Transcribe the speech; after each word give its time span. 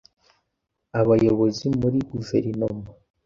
abayobozi 0.99 1.65
muri 1.79 1.99
guverinoma 2.09 2.87